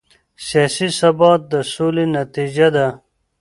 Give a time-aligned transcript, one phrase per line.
[0.47, 2.87] سیاسي ثبات د سولې نتیجه ده